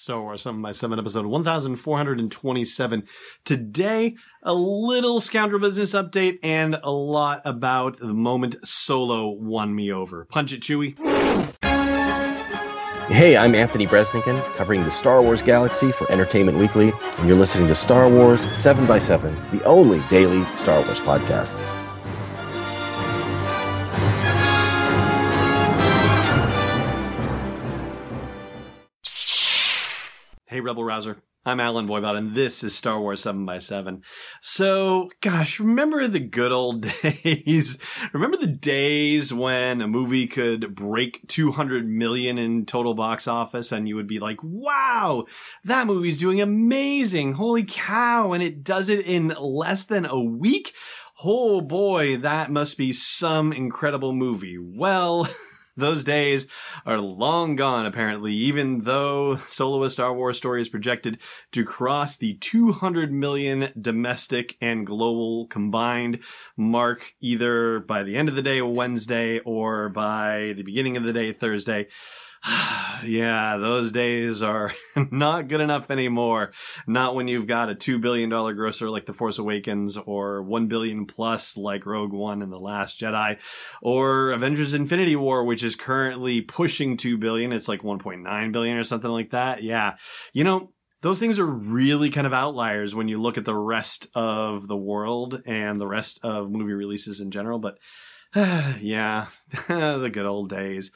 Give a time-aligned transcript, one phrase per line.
[0.00, 3.02] Star Wars 7 by 7 episode 1427.
[3.44, 9.92] Today, a little scoundrel business update and a lot about the moment Solo won me
[9.92, 10.24] over.
[10.24, 10.96] Punch it, Chewie.
[13.10, 17.68] Hey, I'm Anthony Breznican, covering the Star Wars galaxy for Entertainment Weekly, and you're listening
[17.68, 21.79] to Star Wars 7 by 7 the only daily Star Wars podcast.
[30.70, 31.20] Rebel Rouser.
[31.44, 34.02] I'm Allen Voivod, and this is Star Wars 7 by 7
[34.40, 37.76] So, gosh, remember the good old days?
[38.12, 43.88] remember the days when a movie could break 200 million in total box office and
[43.88, 45.24] you would be like, wow,
[45.64, 47.32] that movie's doing amazing.
[47.32, 48.32] Holy cow.
[48.32, 50.72] And it does it in less than a week.
[51.24, 54.56] Oh boy, that must be some incredible movie.
[54.56, 55.28] Well,
[55.76, 56.46] Those days
[56.84, 61.18] are long gone, apparently, even though Solo a Star Wars story is projected
[61.52, 66.18] to cross the 200 million domestic and global combined
[66.56, 71.12] mark either by the end of the day Wednesday or by the beginning of the
[71.12, 71.86] day Thursday.
[73.04, 74.72] yeah, those days are
[75.10, 76.52] not good enough anymore.
[76.86, 81.06] Not when you've got a $2 billion grosser like The Force Awakens or 1 billion
[81.06, 83.38] plus like Rogue One and The Last Jedi
[83.82, 87.52] or Avengers Infinity War, which is currently pushing 2 billion.
[87.52, 89.62] It's like 1.9 billion or something like that.
[89.62, 89.96] Yeah.
[90.32, 94.08] You know, those things are really kind of outliers when you look at the rest
[94.14, 97.58] of the world and the rest of movie releases in general.
[97.58, 97.78] But
[98.34, 99.26] yeah,
[99.68, 100.92] the good old days.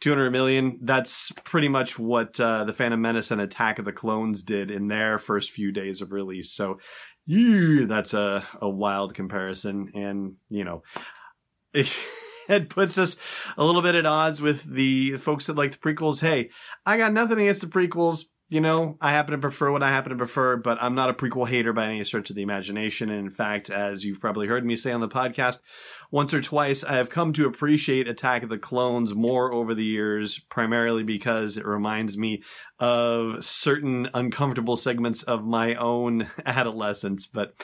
[0.00, 0.78] 200 million.
[0.82, 4.88] That's pretty much what uh, the Phantom Menace and Attack of the Clones did in
[4.88, 6.52] their first few days of release.
[6.52, 6.78] So,
[7.26, 9.90] yeah, that's a, a wild comparison.
[9.94, 10.82] And, you know,
[11.74, 11.94] it,
[12.48, 13.16] it puts us
[13.56, 16.20] a little bit at odds with the folks that like the prequels.
[16.20, 16.50] Hey,
[16.84, 20.10] I got nothing against the prequels you know, I happen to prefer what I happen
[20.10, 23.10] to prefer, but I'm not a prequel hater by any stretch of the imagination.
[23.10, 25.58] And in fact, as you've probably heard me say on the podcast
[26.12, 29.84] once or twice, I have come to appreciate Attack of the Clones more over the
[29.84, 32.44] years, primarily because it reminds me
[32.78, 37.26] of certain uncomfortable segments of my own adolescence.
[37.26, 37.54] But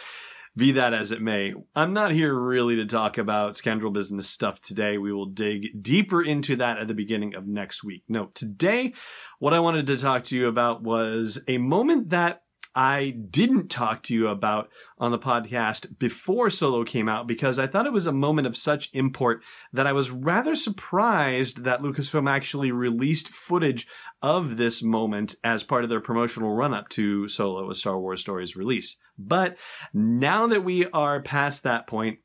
[0.56, 4.60] be that as it may, I'm not here really to talk about scoundrel business stuff
[4.60, 4.98] today.
[4.98, 8.04] We will dig deeper into that at the beginning of next week.
[8.08, 8.92] No, today,
[9.38, 12.41] what I wanted to talk to you about was a moment that
[12.75, 17.66] I didn't talk to you about on the podcast before Solo came out because I
[17.66, 22.31] thought it was a moment of such import that I was rather surprised that Lucasfilm
[22.31, 23.87] actually released footage
[24.22, 28.21] of this moment as part of their promotional run up to Solo, a Star Wars
[28.21, 28.97] Stories release.
[29.19, 29.56] But
[29.93, 32.21] now that we are past that point,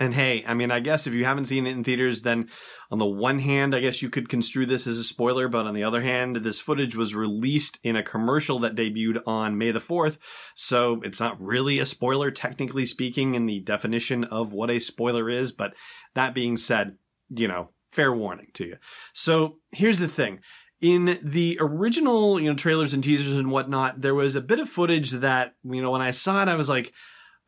[0.00, 2.48] and hey, I mean, I guess if you haven't seen it in theaters, then
[2.90, 5.74] on the one hand, I guess you could construe this as a spoiler, but on
[5.74, 9.78] the other hand, this footage was released in a commercial that debuted on May the
[9.78, 10.18] 4th,
[10.54, 15.30] so it's not really a spoiler, technically speaking, in the definition of what a spoiler
[15.30, 15.74] is, but
[16.14, 16.96] that being said,
[17.28, 18.76] you know, fair warning to you.
[19.12, 20.40] So here's the thing.
[20.80, 24.68] In the original, you know, trailers and teasers and whatnot, there was a bit of
[24.68, 26.92] footage that, you know, when I saw it, I was like,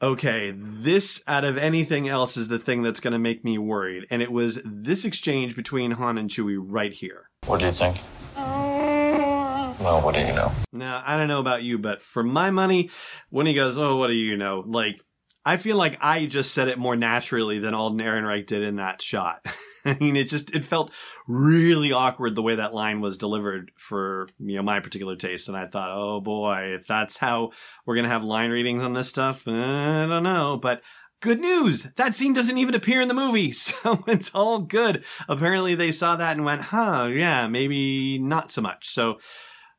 [0.03, 4.07] okay, this out of anything else is the thing that's going to make me worried.
[4.11, 7.31] And it was this exchange between Han and Chewie right here.
[7.47, 7.99] What do you think?
[8.37, 10.53] Well, what do you know?
[10.73, 12.91] Now, I don't know about you, but for my money,
[13.31, 14.65] when he goes, oh, what do you know?
[14.67, 15.01] Like,
[15.47, 19.01] I feel like I just said it more naturally than Alden Ehrenreich did in that
[19.01, 19.47] shot.
[19.85, 20.91] I mean, it just it felt
[21.29, 25.57] really awkward the way that line was delivered for you know my particular taste, and
[25.57, 27.53] I thought, oh boy, if that's how
[27.87, 30.83] we're gonna have line readings on this stuff, eh, I don't know, but.
[31.23, 31.85] Good news!
[31.97, 35.03] That scene doesn't even appear in the movie, so it's all good.
[35.31, 38.87] Apparently, they saw that and went, huh, yeah, maybe not so much.
[38.87, 39.15] So,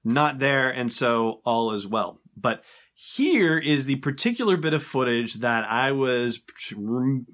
[0.03, 2.19] not there, and so all is well.
[2.35, 2.63] But
[2.99, 6.41] here is the particular bit of footage that I was,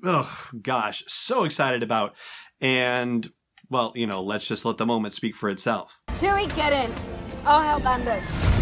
[0.04, 2.16] oh gosh, so excited about.
[2.60, 3.32] And,
[3.70, 6.02] well, you know, let's just let the moment speak for itself.
[6.10, 6.94] Chewie, get in.
[7.46, 8.53] I'll help Lando.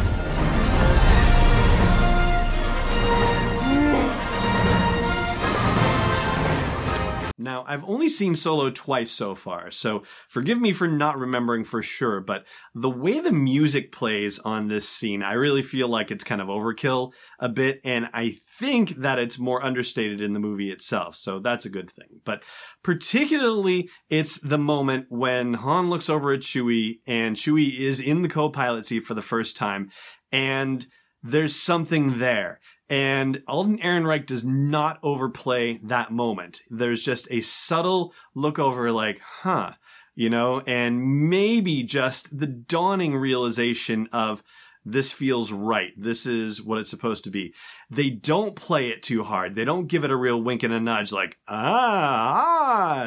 [7.42, 11.82] Now, I've only seen Solo twice so far, so forgive me for not remembering for
[11.82, 12.46] sure, but
[12.76, 16.48] the way the music plays on this scene, I really feel like it's kind of
[16.48, 21.40] overkill a bit, and I think that it's more understated in the movie itself, so
[21.40, 22.22] that's a good thing.
[22.24, 22.44] But
[22.84, 28.30] particularly, it's the moment when Han looks over at Chewie, and Chewie is in the
[28.30, 29.90] co-pilot seat for the first time,
[30.32, 30.86] and
[31.24, 32.60] there's something there.
[32.92, 36.60] And Alden Ehrenreich does not overplay that moment.
[36.70, 39.76] There's just a subtle look over, like, huh,
[40.14, 44.44] you know, and maybe just the dawning realization of,
[44.84, 45.92] this feels right.
[45.96, 47.54] This is what it's supposed to be.
[47.90, 49.54] They don't play it too hard.
[49.54, 52.42] They don't give it a real wink and a nudge like, ah,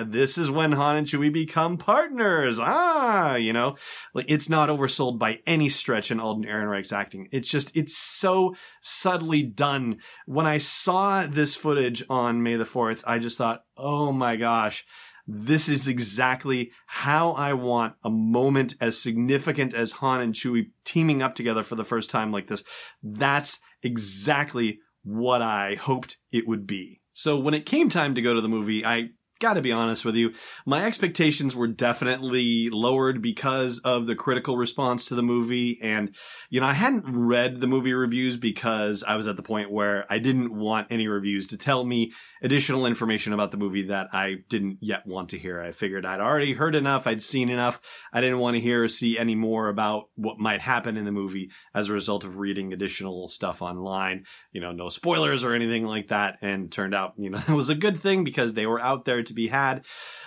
[0.00, 2.58] ah, this is when Han and Chewie become partners.
[2.60, 3.76] Ah, you know,
[4.14, 7.28] like it's not oversold by any stretch in Alden Ehrenreich's acting.
[7.32, 9.98] It's just, it's so subtly done.
[10.26, 14.84] When I saw this footage on May the 4th, I just thought, oh my gosh,
[15.26, 21.22] this is exactly how I want a moment as significant as Han and Chewie teaming
[21.22, 22.62] up together for the first time like this.
[23.02, 27.00] That's exactly what I hoped it would be.
[27.12, 29.10] So when it came time to go to the movie, I
[29.44, 30.32] gotta be honest with you,
[30.64, 35.78] my expectations were definitely lowered because of the critical response to the movie.
[35.82, 36.14] And,
[36.48, 40.06] you know, I hadn't read the movie reviews because I was at the point where
[40.08, 42.12] I didn't want any reviews to tell me
[42.42, 45.60] additional information about the movie that I didn't yet want to hear.
[45.60, 47.82] I figured I'd already heard enough, I'd seen enough.
[48.14, 51.12] I didn't want to hear or see any more about what might happen in the
[51.12, 54.24] movie as a result of reading additional stuff online.
[54.52, 56.38] You know, no spoilers or anything like that.
[56.40, 59.22] And turned out, you know, it was a good thing because they were out there
[59.34, 59.84] be had.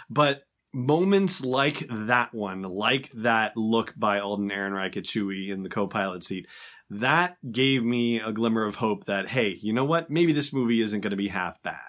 [0.09, 0.41] But
[0.73, 6.23] moments like that one, like that look by Alden Ehrenreich at Chewie in the co-pilot
[6.23, 6.47] seat,
[6.89, 10.09] that gave me a glimmer of hope that, hey, you know what?
[10.09, 11.79] Maybe this movie isn't going to be half bad.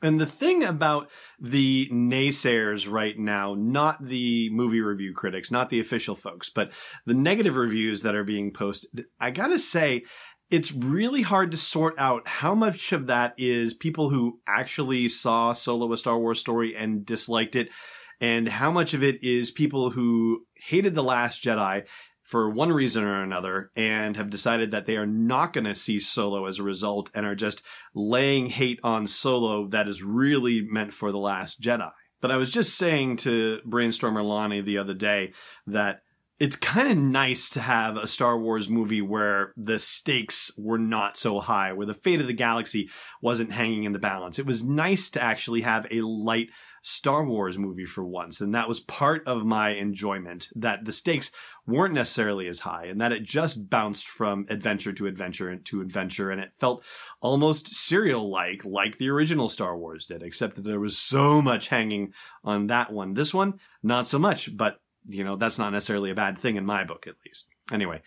[0.00, 1.08] And the thing about
[1.40, 6.70] the naysayers right now, not the movie review critics, not the official folks, but
[7.04, 10.04] the negative reviews that are being posted, I gotta say,
[10.50, 15.52] it's really hard to sort out how much of that is people who actually saw
[15.52, 17.68] Solo a Star Wars story and disliked it,
[18.20, 21.84] and how much of it is people who hated The Last Jedi
[22.22, 25.98] for one reason or another and have decided that they are not going to see
[25.98, 27.62] Solo as a result and are just
[27.94, 31.90] laying hate on Solo that is really meant for The Last Jedi.
[32.20, 35.32] But I was just saying to Brainstormer Lonnie the other day
[35.66, 36.00] that
[36.40, 41.16] it's kind of nice to have a Star Wars movie where the stakes were not
[41.16, 42.90] so high, where the fate of the galaxy
[43.20, 44.38] wasn't hanging in the balance.
[44.38, 46.50] It was nice to actually have a light
[46.82, 48.40] Star Wars movie for once.
[48.40, 51.32] And that was part of my enjoyment that the stakes
[51.66, 56.30] weren't necessarily as high and that it just bounced from adventure to adventure to adventure.
[56.30, 56.84] And it felt
[57.20, 61.68] almost serial like, like the original Star Wars did, except that there was so much
[61.68, 62.12] hanging
[62.44, 63.14] on that one.
[63.14, 66.66] This one, not so much, but you know, that's not necessarily a bad thing in
[66.66, 67.48] my book, at least.
[67.72, 68.02] Anyway,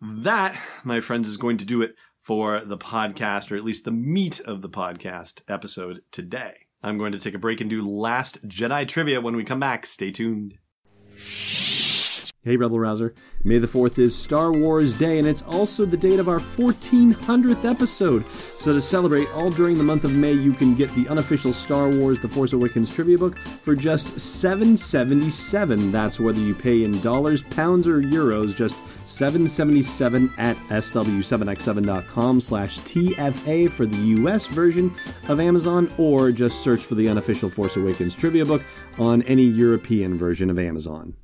[0.00, 3.90] that, my friends, is going to do it for the podcast, or at least the
[3.90, 6.66] meat of the podcast episode today.
[6.82, 9.86] I'm going to take a break and do Last Jedi trivia when we come back.
[9.86, 10.58] Stay tuned.
[12.44, 13.14] Hey, Rebel Rouser.
[13.42, 17.68] May the 4th is Star Wars Day, and it's also the date of our 1400th
[17.68, 18.24] episode.
[18.58, 21.90] So, to celebrate, all during the month of May, you can get the unofficial Star
[21.90, 25.90] Wars The Force Awakens trivia book for just $7.77.
[25.90, 28.76] That's whether you pay in dollars, pounds, or euros, just
[29.08, 34.94] 777 at sw7x7.com slash TFA for the US version
[35.28, 38.62] of Amazon, or just search for the unofficial Force Awakens trivia book
[38.96, 41.16] on any European version of Amazon.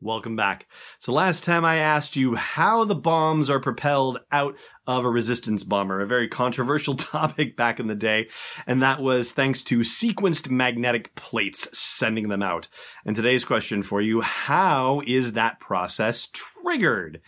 [0.00, 0.68] Welcome back.
[1.00, 4.54] So last time I asked you how the bombs are propelled out
[4.86, 8.28] of a resistance bomber, a very controversial topic back in the day,
[8.64, 12.68] and that was thanks to sequenced magnetic plates sending them out.
[13.04, 17.20] And today's question for you, how is that process triggered?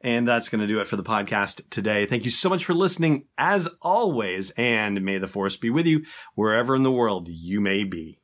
[0.00, 2.06] And that's going to do it for the podcast today.
[2.06, 6.04] Thank you so much for listening as always, and may the force be with you
[6.36, 8.21] wherever in the world you may be.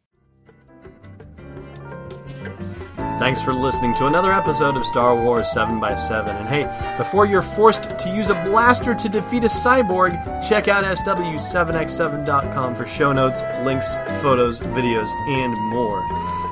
[3.18, 6.28] Thanks for listening to another episode of Star Wars 7x7.
[6.28, 10.12] And hey, before you're forced to use a blaster to defeat a cyborg,
[10.48, 16.00] check out SW7x7.com for show notes, links, photos, videos, and more.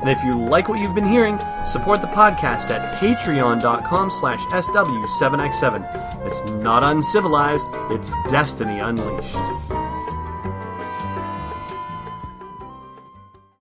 [0.00, 6.26] And if you like what you've been hearing, support the podcast at patreon.com slash SW7x7.
[6.26, 9.36] It's not uncivilized, it's destiny unleashed.